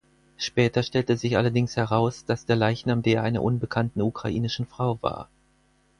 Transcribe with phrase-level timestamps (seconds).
[0.37, 5.29] Später stellte sich allerdings heraus, dass der Leichnam der einer unbekannten ukrainischen Frau war.